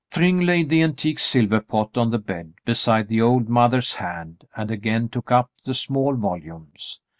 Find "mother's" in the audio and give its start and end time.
3.47-3.93